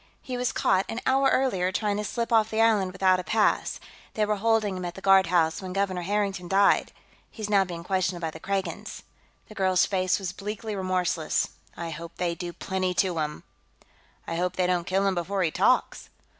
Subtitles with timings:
[0.19, 3.79] He was caught, an hour earlier, trying to slip off the island without a pass;
[4.15, 6.91] they were holding him at the guardhouse when Governor Harrington died.
[7.29, 9.03] He's now being questioned by the Kragans."
[9.47, 11.49] The girl's face was bleakly remorseless.
[11.77, 13.43] "I hope they do plenty to him!"
[14.25, 16.09] "I hope they don't kill him before he talks."